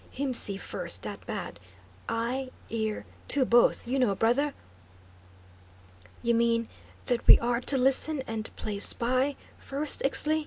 Him 0.09 0.33
see 0.33 0.57
first, 0.57 1.03
dat 1.03 1.23
bad! 1.27 1.59
Eye, 2.09 2.49
ear, 2.71 3.05
two 3.27 3.45
both. 3.45 3.85
You 3.87 3.99
know, 3.99 4.15
brother?" 4.15 4.55
"You 6.23 6.33
mean 6.33 6.67
that 7.05 7.27
we 7.27 7.37
are 7.37 7.61
to 7.61 7.77
listen 7.77 8.23
and 8.25 8.49
play 8.55 8.79
spy, 8.79 9.35
first, 9.59 10.01
Ixtli?" 10.01 10.39